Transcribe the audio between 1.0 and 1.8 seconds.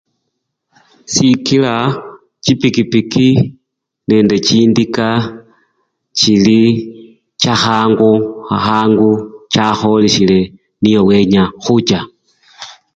Sikila